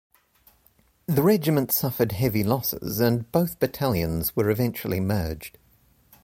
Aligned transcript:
The 1.05 1.21
regiment 1.21 1.71
suffered 1.71 2.11
heavy 2.13 2.43
losses 2.43 2.99
and 2.99 3.31
both 3.31 3.59
battalions 3.59 4.35
were 4.35 4.49
eventually 4.49 4.99
merged. 4.99 5.59